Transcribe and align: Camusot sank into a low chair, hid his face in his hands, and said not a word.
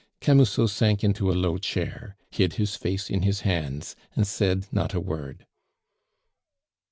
Camusot 0.19 0.65
sank 0.67 1.03
into 1.03 1.29
a 1.29 1.37
low 1.37 1.59
chair, 1.59 2.15
hid 2.31 2.53
his 2.53 2.75
face 2.75 3.07
in 3.07 3.21
his 3.21 3.41
hands, 3.41 3.95
and 4.15 4.25
said 4.25 4.65
not 4.71 4.95
a 4.95 4.99
word. 4.99 5.45